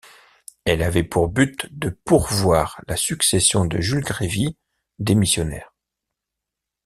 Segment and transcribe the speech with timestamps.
[0.65, 4.57] Elle avait pour but de pourvoir la succession de Jules Grévy,
[4.97, 5.75] démissionnaire.